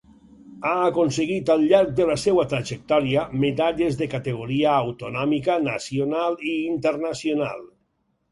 [0.67, 7.63] Ha aconseguit al llarg de la seua trajectòria medalles de categoria autonòmica, nacional i internacional.